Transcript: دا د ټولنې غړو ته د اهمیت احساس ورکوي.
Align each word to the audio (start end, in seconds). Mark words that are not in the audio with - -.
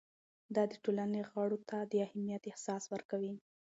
دا 0.55 0.63
د 0.71 0.73
ټولنې 0.83 1.21
غړو 1.31 1.57
ته 1.69 1.77
د 1.91 1.93
اهمیت 2.05 2.43
احساس 2.47 2.83
ورکوي. 2.93 3.33